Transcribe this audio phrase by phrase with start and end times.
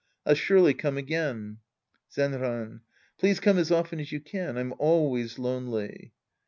[0.25, 1.59] I'll surely come again.
[2.11, 2.81] Zenran.
[3.19, 4.57] Please come as often as you can.
[4.57, 6.13] I'm always lonely.